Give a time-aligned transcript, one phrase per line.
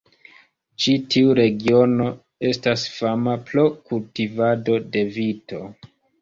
[0.85, 2.07] Ĉi tiu regiono
[2.53, 5.63] estas fama pro kultivado de vito.